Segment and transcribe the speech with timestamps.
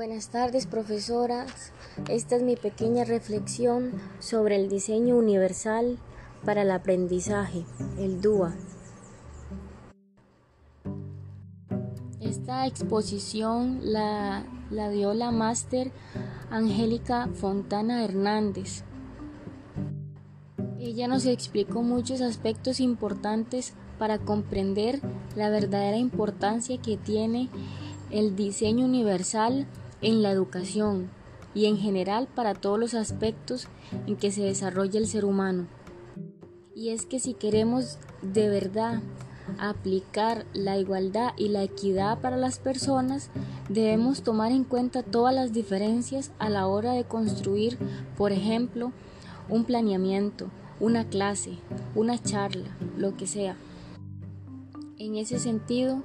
[0.00, 1.74] Buenas tardes, profesoras.
[2.08, 5.98] Esta es mi pequeña reflexión sobre el diseño universal
[6.42, 7.66] para el aprendizaje,
[7.98, 8.56] el DUA.
[12.18, 15.92] Esta exposición la, la dio la máster
[16.48, 18.84] Angélica Fontana Hernández.
[20.78, 25.02] Ella nos explicó muchos aspectos importantes para comprender
[25.36, 27.50] la verdadera importancia que tiene
[28.10, 29.66] el diseño universal
[30.02, 31.10] en la educación
[31.54, 33.68] y en general para todos los aspectos
[34.06, 35.66] en que se desarrolla el ser humano.
[36.74, 39.02] Y es que si queremos de verdad
[39.58, 43.30] aplicar la igualdad y la equidad para las personas,
[43.68, 47.78] debemos tomar en cuenta todas las diferencias a la hora de construir,
[48.16, 48.92] por ejemplo,
[49.48, 51.58] un planeamiento, una clase,
[51.94, 53.56] una charla, lo que sea.
[54.98, 56.02] En ese sentido,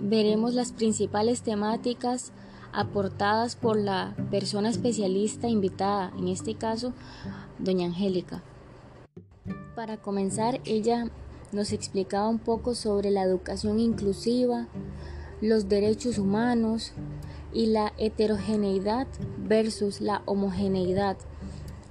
[0.00, 2.32] veremos las principales temáticas
[2.74, 6.92] aportadas por la persona especialista invitada, en este caso,
[7.58, 8.42] doña Angélica.
[9.76, 11.08] Para comenzar, ella
[11.52, 14.66] nos explicaba un poco sobre la educación inclusiva,
[15.40, 16.92] los derechos humanos
[17.52, 19.06] y la heterogeneidad
[19.38, 21.16] versus la homogeneidad.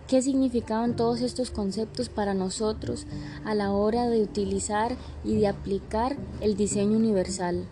[0.07, 3.07] ¿Qué significaban todos estos conceptos para nosotros
[3.45, 7.65] a la hora de utilizar y de aplicar el diseño universal?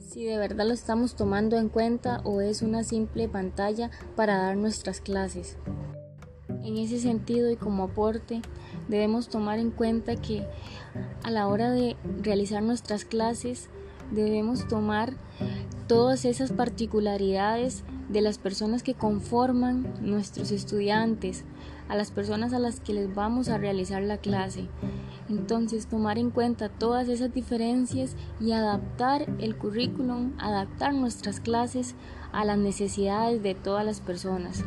[0.00, 4.56] Si de verdad lo estamos tomando en cuenta o es una simple pantalla para dar
[4.56, 5.56] nuestras clases.
[6.64, 8.42] En ese sentido y como aporte,
[8.88, 10.46] debemos tomar en cuenta que
[11.22, 13.68] a la hora de realizar nuestras clases
[14.10, 15.14] debemos tomar
[15.86, 21.44] todas esas particularidades de las personas que conforman nuestros estudiantes,
[21.88, 24.68] a las personas a las que les vamos a realizar la clase.
[25.28, 31.94] Entonces, tomar en cuenta todas esas diferencias y adaptar el currículum, adaptar nuestras clases
[32.32, 34.64] a las necesidades de todas las personas.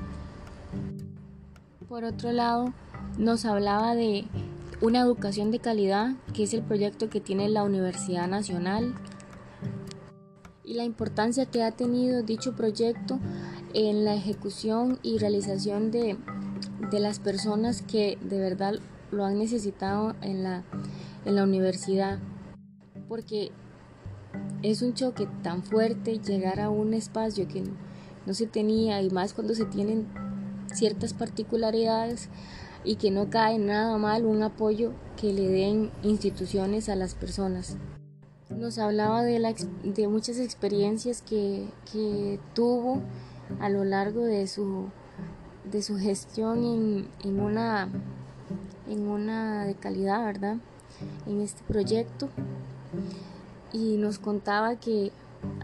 [1.88, 2.74] Por otro lado,
[3.18, 4.26] nos hablaba de
[4.82, 8.96] una educación de calidad, que es el proyecto que tiene la Universidad Nacional,
[10.64, 13.20] y la importancia que ha tenido dicho proyecto
[13.74, 16.18] en la ejecución y realización de,
[17.00, 18.76] las personas que de verdad
[19.12, 20.64] lo han necesitado en la,
[21.26, 22.20] en la universidad.
[23.08, 23.52] Porque
[24.64, 27.64] es un choque tan fuerte llegar a un espacio que
[28.26, 30.08] no se tenía y más cuando se tienen
[30.74, 32.30] ciertas particularidades
[32.84, 37.78] y que no cae nada mal un apoyo que le den instituciones a las personas.
[38.50, 39.54] Nos hablaba de, la,
[39.84, 43.02] de muchas experiencias que, que tuvo
[43.60, 44.90] a lo largo de su,
[45.64, 47.88] de su gestión en, en, una,
[48.90, 50.58] en una de calidad, ¿verdad?
[51.26, 52.30] En este proyecto.
[53.74, 55.12] Y nos contaba que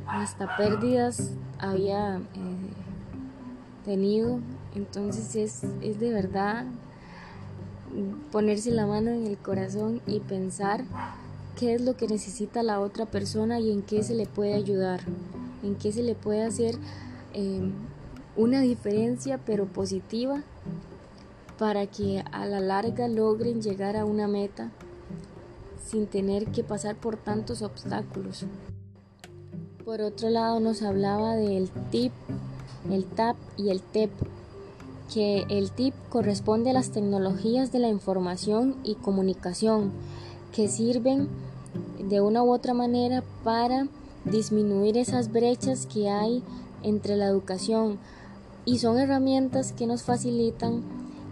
[0.07, 2.21] hasta pérdidas había eh,
[3.85, 4.39] tenido.
[4.75, 6.65] Entonces es, es de verdad
[8.31, 10.83] ponerse la mano en el corazón y pensar
[11.57, 15.01] qué es lo que necesita la otra persona y en qué se le puede ayudar,
[15.63, 16.77] en qué se le puede hacer
[17.37, 17.71] Em,
[18.37, 20.43] una diferencia pero positiva
[21.57, 24.71] para que a la larga logren llegar a una meta
[25.83, 28.45] sin tener que pasar por tantos obstáculos.
[29.83, 32.11] Por otro lado nos hablaba del TIP,
[32.91, 34.11] el TAP y el TEP,
[35.11, 39.91] que el TIP corresponde a las tecnologías de la información y comunicación
[40.53, 41.29] que sirven
[41.99, 43.87] de una u otra manera para
[44.25, 46.43] disminuir esas brechas que hay
[46.83, 47.97] entre la educación
[48.67, 50.83] y son herramientas que nos facilitan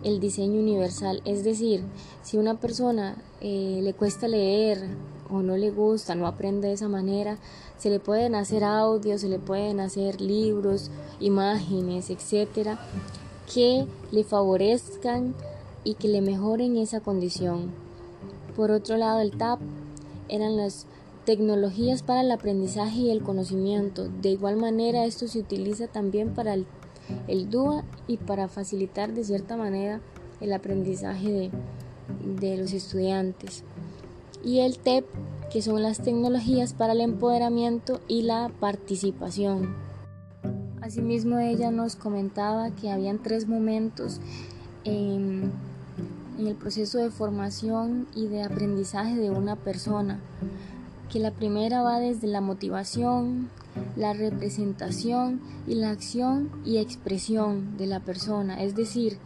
[0.06, 1.22] el diseño universal.
[1.26, 1.84] Es decir,
[2.24, 4.82] si una persona eh, le cuesta leer
[5.30, 7.38] o no le gusta, no aprende de esa manera,
[7.78, 12.80] se le pueden hacer audios, se le pueden hacer libros, imágenes, etcétera,
[13.54, 15.36] que le favorezcan
[15.84, 17.72] y que le mejoren esa condición.
[18.56, 19.60] Por otro lado, el TAP
[20.30, 20.88] eran las
[21.26, 24.08] Tecnologías para el aprendizaje y el conocimiento.
[24.22, 26.68] De igual manera, esto se utiliza también para el,
[27.50, 30.02] DUA y para facilitar de cierta manera
[30.42, 31.52] el aprendizaje de,
[32.40, 33.64] de los estudiantes.
[34.44, 35.06] Y el TEP,
[35.52, 39.76] que son las tecnologías para el empoderamiento y la participación.
[40.82, 44.20] Asimismo, ella nos comentaba que habían tres momentos
[44.84, 45.52] en,
[46.38, 50.20] en el proceso de formación y de aprendizaje de una persona
[51.12, 53.50] que la primera va desde la motivación,
[53.96, 58.62] la representación y la acción y expresión de la persona.
[58.62, 59.18] Es decir,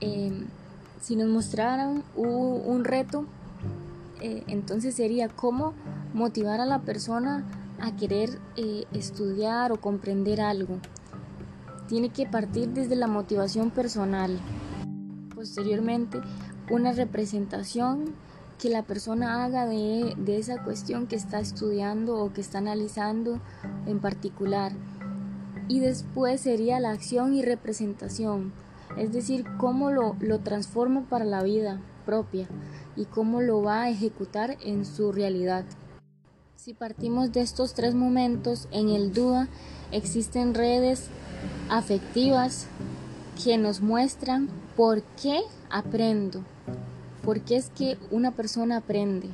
[0.00, 0.46] em,
[1.00, 3.26] si nos mostraran un, reto,
[4.20, 5.74] eh, entonces sería cómo
[6.14, 7.44] motivar a la persona
[7.80, 10.78] a querer eh, estudiar o comprender algo.
[11.88, 14.40] Tiene que partir desde la motivación personal.
[15.34, 16.20] Posteriormente,
[16.70, 18.14] una representación
[18.58, 23.40] que la persona haga de, de esa cuestión que está estudiando o que está analizando
[23.86, 24.72] en particular.
[25.68, 28.52] Y después sería la acción y representación,
[28.98, 32.48] es decir, cómo lo, lo transforma para la vida propia
[32.96, 35.64] y cómo lo va a ejecutar en su realidad.
[36.56, 39.48] Si partimos de estos tres momentos, en el DUA
[39.90, 41.08] existen redes
[41.68, 42.66] afectivas
[43.42, 45.40] que nos muestran por qué
[45.70, 46.42] aprendo,
[47.24, 49.28] por qué es que una persona aprende,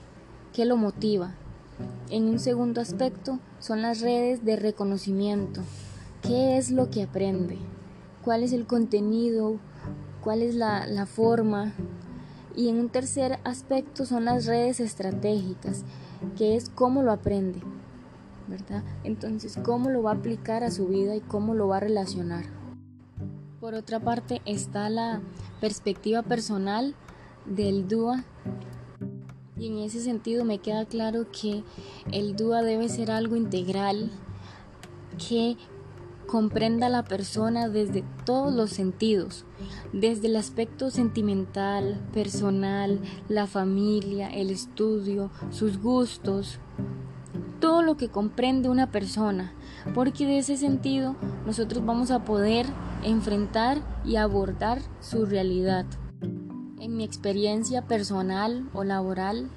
[0.52, 1.34] qué lo motiva.
[2.10, 5.62] En un segundo aspecto son las redes de reconocimiento,
[6.22, 7.58] qué es lo que aprende,
[8.22, 9.56] cuál es el contenido,
[10.22, 11.72] cuál es la, la forma.
[12.54, 15.84] Y en un tercer aspecto son las redes estratégicas,
[16.36, 17.60] que es cómo lo aprende,
[18.46, 18.84] ¿verdad?
[19.02, 22.44] Entonces, cómo lo va a aplicar a su vida y cómo lo va a relacionar.
[23.60, 25.20] Por otra parte está la
[25.60, 26.94] perspectiva personal
[27.50, 28.24] del DUA
[29.58, 31.62] y en ese sentido me queda claro que
[32.10, 34.10] el DUA debe ser algo integral
[35.28, 35.58] que
[36.26, 39.44] comprenda a la persona desde todos los sentidos,
[39.92, 46.58] desde el aspecto sentimental, personal, la familia, el estudio, sus gustos,
[47.60, 49.52] todo lo que comprende una persona,
[49.94, 52.64] porque de ese sentido nosotros vamos a poder
[53.02, 55.84] enfrentar y abordar su realidad.
[56.80, 59.50] En mi experiencia personal o laboral,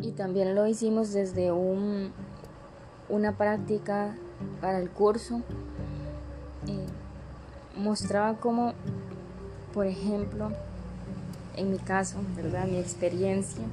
[0.00, 2.12] y también lo hicimos desde un,
[3.10, 4.16] una práctica
[4.60, 5.42] para el curso
[6.66, 6.86] eh,
[7.76, 8.72] mostraba como,
[9.74, 10.50] por ejemplo,
[11.56, 12.66] en mi caso, ¿verdad?
[12.66, 13.64] Mi experiencia,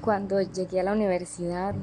[0.00, 1.74] cuando llegué a la universidad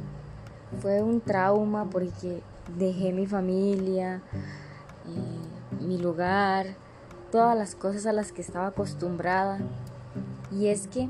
[0.81, 2.41] fue un trauma porque
[2.77, 4.21] dejé mi familia,
[5.07, 6.67] eh, mi lugar,
[7.35, 9.59] todas las cosas a las que estaba acostumbrada.
[10.57, 11.09] Y es que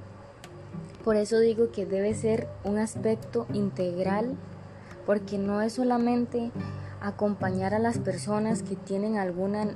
[1.03, 4.35] por eso digo que debe ser un aspecto integral
[5.05, 6.49] porque no es solamente
[6.99, 9.67] acompañar a las personas que tienen alguna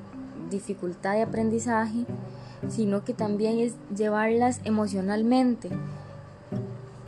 [0.50, 2.08] dificultad de aprendizaje,
[2.68, 5.70] sino que también es llevarlas emocionalmente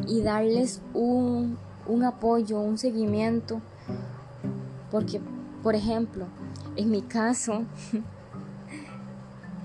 [0.06, 1.58] y darles un,
[2.06, 3.60] apoyo, un seguimiento,
[4.92, 5.20] porque,
[5.64, 6.28] por ejemplo,
[6.76, 7.64] en mi caso,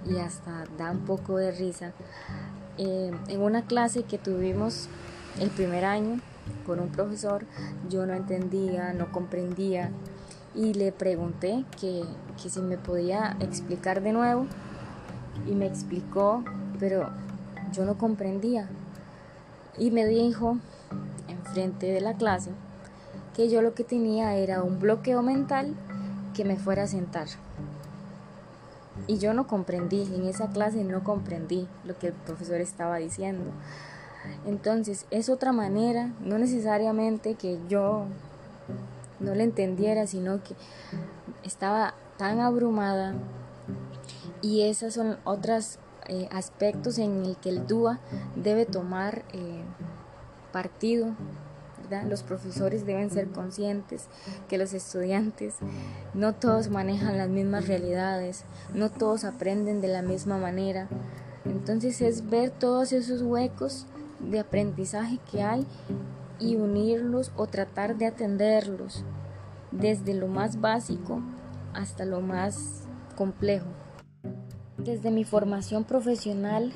[0.08, 1.92] y hasta da un poco de risa,
[2.78, 4.88] eh, en una clase que tuvimos
[5.40, 6.20] el primer año,
[6.64, 7.44] con un profesor,
[7.88, 9.90] yo no entendía, no comprendía
[10.54, 12.04] y le pregunté que,
[12.40, 14.46] que si me podía explicar de nuevo
[15.46, 16.44] y me explicó,
[16.78, 17.10] pero
[17.72, 18.68] yo no comprendía.
[19.78, 20.56] Y me dijo,
[21.28, 22.50] enfrente de la clase,
[23.34, 25.74] que yo lo que tenía era un bloqueo mental
[26.34, 27.26] que me fuera a sentar.
[29.06, 33.44] Y yo no comprendí, en esa clase no comprendí lo que el profesor estaba diciendo.
[34.46, 38.06] Entonces es otra manera, no necesariamente que yo
[39.20, 40.54] no le entendiera, sino que
[41.44, 43.14] estaba tan abrumada
[44.42, 45.78] y esos son otros
[46.08, 47.98] eh, aspectos en el que el DUA
[48.36, 49.62] debe tomar eh,
[50.52, 51.08] partido.
[52.08, 54.08] Los profesores deben ser conscientes
[54.48, 55.54] que los estudiantes
[56.14, 60.88] no todos manejan las mismas realidades, no todos aprenden de la misma manera.
[61.44, 63.86] Entonces es ver todos esos huecos
[64.18, 65.66] de aprendizaje que hay
[66.38, 69.04] y unirlos o tratar de atenderlos
[69.70, 71.22] desde lo más básico
[71.74, 72.82] hasta lo más
[73.16, 73.66] complejo.
[74.78, 76.72] Desde mi formación profesional,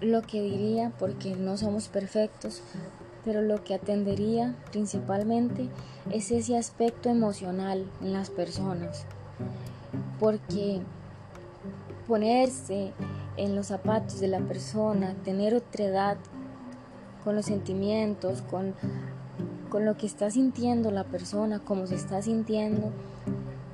[0.00, 2.62] lo que diría, porque no somos perfectos,
[3.28, 5.68] pero lo que atendería principalmente
[6.10, 9.04] es ese aspecto emocional en las personas,
[10.18, 10.80] porque
[12.06, 12.94] ponerse
[13.36, 16.16] en los zapatos de la persona, tener otra edad
[17.22, 18.74] con los sentimientos, con,
[19.68, 22.92] con lo que está sintiendo la persona, cómo se está sintiendo,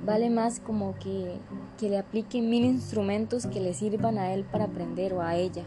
[0.05, 1.37] vale más como que,
[1.77, 5.63] que le aplique mil instrumentos que le sirvan a él para aprender o a ella.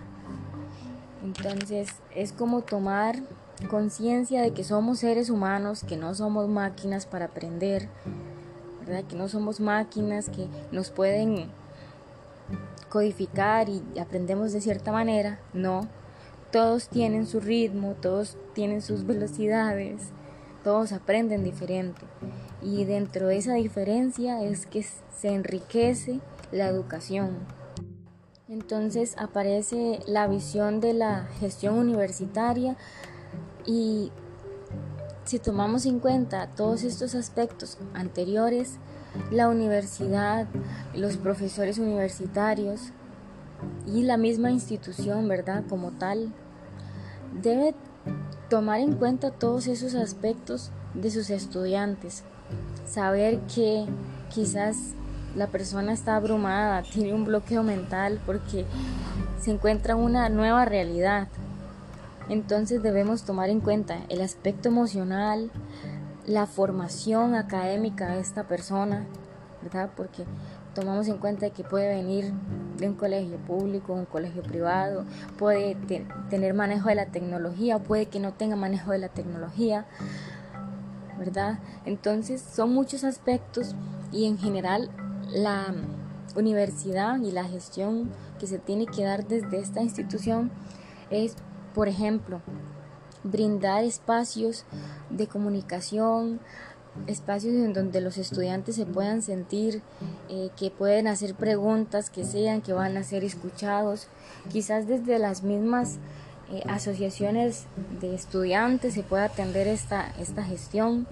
[1.24, 3.16] Entonces es como tomar
[3.66, 7.88] conciencia de que somos seres humanos, que no somos máquinas para aprender,
[8.80, 9.04] ¿verdad?
[9.04, 11.50] que no somos máquinas que nos pueden
[12.88, 15.88] codificar y aprendemos de cierta manera, no.
[16.52, 20.12] Todos tienen su ritmo, todos tienen sus velocidades,
[20.64, 22.00] todos aprenden diferente.
[22.62, 27.36] Y dentro de esa diferencia es que se enriquece la educación.
[28.48, 32.78] Entonces aparece la visión de la gestión universitaria
[33.68, 34.10] y
[35.24, 38.78] si tomamos en cuenta todos estos aspectos anteriores,
[39.30, 40.46] la universidad,
[40.94, 42.92] los profesores universitarios
[43.86, 45.64] y la misma institución, ¿verdad?
[45.68, 46.32] Como tal,
[47.42, 47.74] debe
[48.48, 52.24] tomar en cuenta todos esos aspectos de sus estudiantes,
[52.86, 53.84] saber que
[54.30, 54.94] quizás
[55.36, 58.64] la persona está abrumada, tiene un bloqueo mental porque
[59.38, 61.28] se encuentra en una nueva realidad,
[62.28, 65.50] entonces debemos tomar en cuenta el aspecto emocional,
[66.26, 69.06] la formación académica de esta persona,
[69.62, 69.90] ¿verdad?
[69.96, 70.24] Porque
[70.74, 72.32] tomamos en cuenta que puede venir
[72.76, 75.04] de un colegio público, un colegio privado,
[75.36, 75.76] puede
[76.30, 79.86] tener manejo de la tecnología, puede que no tenga manejo de la tecnología,
[81.18, 81.58] ¿verdad?
[81.84, 83.74] Entonces son muchos aspectos
[84.12, 84.90] y en general
[85.30, 85.74] la
[86.36, 90.50] universidad y la gestión que se tiene que dar desde esta institución
[91.10, 91.36] es
[91.74, 92.40] por ejemplo,
[93.24, 94.64] brindar espacios
[95.10, 96.40] de comunicación,
[97.06, 99.82] espacios en donde los estudiantes se puedan sentir
[100.28, 104.08] eh, que pueden hacer preguntas que sean, que van a ser escuchados,
[104.50, 105.98] quizás desde las mismas
[106.50, 107.66] eh, asociaciones
[108.00, 111.06] de estudiantes se pueda atender esta, esta gestión,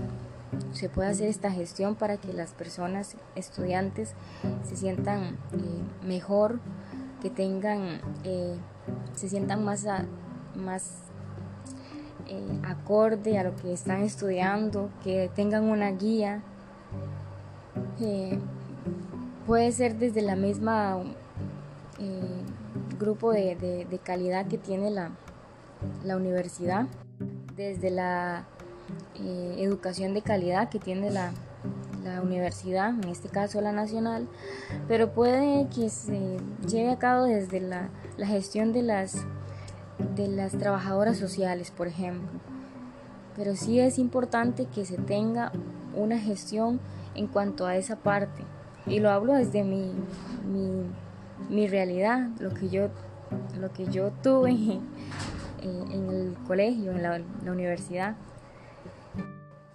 [0.72, 4.14] se puede hacer esta gestión para que las personas estudiantes
[4.64, 6.60] se sientan eh, mejor,
[7.20, 8.00] que tengan,
[9.14, 9.86] se sientan más
[10.56, 11.02] más
[12.28, 16.42] eh, acorde a lo que están estudiando, que tengan una guía.
[19.46, 20.98] puede ser desde la misma
[21.98, 22.42] eh,
[22.98, 25.10] grupo de, calidad que tiene la,
[26.04, 26.86] la universidad,
[27.54, 28.44] desde la
[29.14, 31.32] eh, educación de calidad que tiene la,
[32.04, 34.28] la universidad, en este caso la nacional,
[34.88, 39.24] pero puede que se lleve a cabo desde la, la gestión de las
[39.98, 42.28] de las trabajadoras sociales, por ejemplo.
[43.34, 45.52] Pero sí es importante que se tenga
[45.94, 46.80] una gestión
[47.14, 48.42] en cuanto a esa parte.
[48.86, 49.92] Y lo hablo desde mi,
[51.50, 52.88] mi, realidad, lo que yo,
[53.58, 54.50] lo que yo tuve
[55.62, 58.16] en, el colegio, en la, universidad.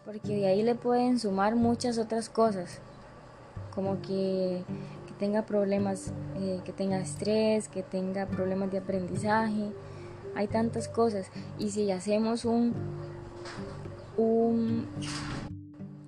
[0.05, 2.79] Porque de ahí le pueden sumar muchas otras cosas,
[3.73, 4.63] como que,
[5.19, 9.71] tenga problemas, eh, que tenga estrés, que tenga problemas de aprendizaje,
[10.35, 11.27] hay tantas cosas.
[11.59, 12.73] Y si hacemos un,
[14.17, 14.87] un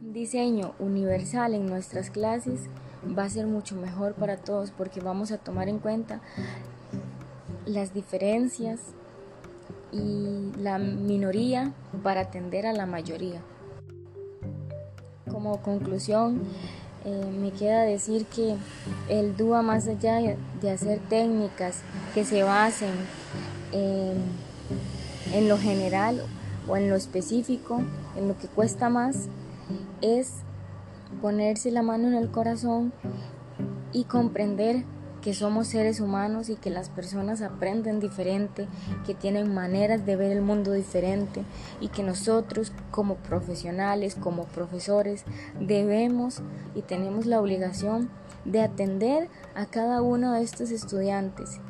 [0.01, 2.69] diseño universal en nuestras clases,
[3.17, 6.21] va a ser mucho mejor para todos porque vamos a tomar en cuenta
[7.65, 8.79] las diferencias
[9.91, 13.41] y la minoría para atender a la mayoría.
[15.29, 16.43] Como conclusión,
[17.05, 18.55] eh, me queda decir que
[19.09, 21.81] el DUA más allá de hacer técnicas
[22.13, 22.91] que se basen
[23.73, 26.23] en lo general
[26.67, 27.81] o en lo específico,
[28.15, 29.27] en lo que cuesta más,
[30.01, 30.33] es
[31.21, 32.93] ponerse la mano en el corazón
[33.91, 34.83] y comprender
[35.21, 38.67] que somos seres humanos y que las personas aprenden diferente,
[39.05, 41.43] que tienen maneras de ver el mundo diferente
[41.79, 45.23] y que nosotros como profesionales, como profesores,
[45.61, 46.41] debemos
[46.75, 48.09] y tenemos la obligación
[48.43, 51.61] de atender a cada uno de estos estudiantes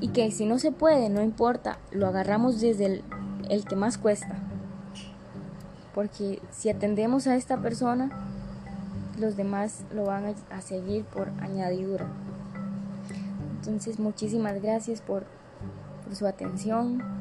[0.00, 3.02] y que si no se puede, no importa, lo agarramos desde
[3.48, 4.36] el, que más cuesta.
[5.94, 8.10] Porque si atendemos a esta persona,
[9.18, 12.06] los demás lo van a, seguir por añadidura.
[13.58, 15.24] Entonces, muchísimas gracias por,
[16.04, 17.17] por su atención.